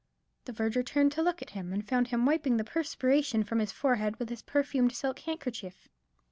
The 0.45 0.51
verger 0.51 0.81
turned 0.81 1.11
to 1.11 1.21
look 1.21 1.43
at 1.43 1.51
him, 1.51 1.71
and 1.71 1.87
found 1.87 2.07
him 2.07 2.25
wiping 2.25 2.57
the 2.57 2.63
perspiration 2.63 3.43
from 3.43 3.59
his 3.59 3.71
forehead 3.71 4.15
with 4.17 4.29
his 4.29 4.41
perfumed 4.41 4.93
silk 4.95 5.19
handkerchief. 5.19 5.87